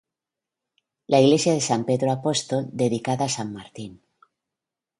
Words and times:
La 1.13 1.19
iglesia 1.23 1.53
de 1.53 1.61
San 1.69 1.85
Pedro 1.89 2.07
Apóstol, 2.11 2.61
dedicada 2.83 3.25
a 3.25 3.33
San 3.37 3.49
Martín. 3.57 3.91